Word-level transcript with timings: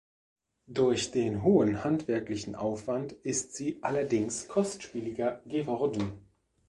Durch 0.65 1.11
den 1.11 1.43
hohen 1.43 1.83
handwerklichen 1.83 2.55
Aufwand 2.55 3.11
ist 3.13 3.53
sie 3.55 3.77
allerdings 3.83 4.47
kostspieliger 4.47 5.43
geworden. 5.45 6.27